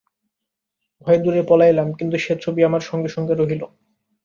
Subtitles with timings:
[1.01, 3.61] ভয়ে দূরে পলাইলাম, কিন্তু সে ছবি আমার সঙ্গে সঙ্গে রহিল।